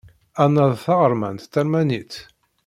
Hannah 0.39 0.67
d 0.73 0.75
taɣermant 0.85 1.49
talmanit. 1.53 2.13